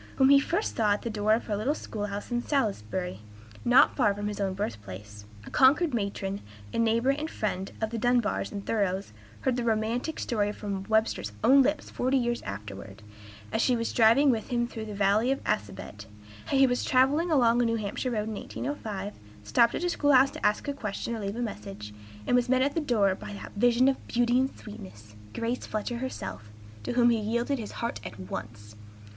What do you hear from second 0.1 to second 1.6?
whom he first saw at the door of her